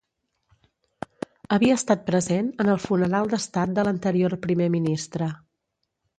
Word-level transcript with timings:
Havia 1.57 1.75
estat 1.79 2.01
present 2.07 2.49
en 2.65 2.73
el 2.73 2.81
funeral 2.87 3.31
d'estat 3.35 3.77
de 3.77 3.85
l'anterior 3.91 4.37
Primer 4.49 4.73
Ministre. 4.79 5.31